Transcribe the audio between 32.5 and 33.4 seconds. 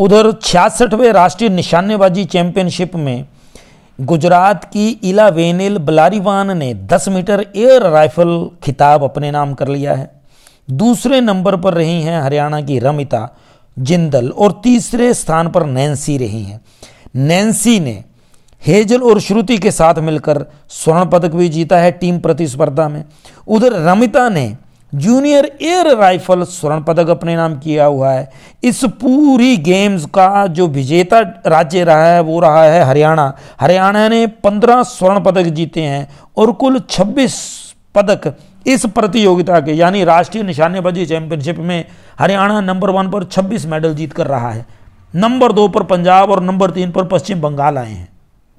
है हरियाणा।